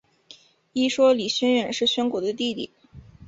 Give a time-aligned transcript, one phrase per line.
[0.73, 2.71] 一说李宣远是宣古的弟弟。